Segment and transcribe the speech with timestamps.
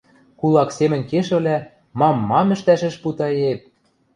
[0.39, 1.57] Кулак семӹнь кешӹвлӓ
[1.99, 3.59] мам-мам ӹштӓш ӹш путаеп!